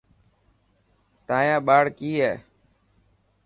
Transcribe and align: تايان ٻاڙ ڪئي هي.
تايان 1.27 1.59
ٻاڙ 1.67 1.83
ڪئي 1.97 2.13
هي. 2.23 2.33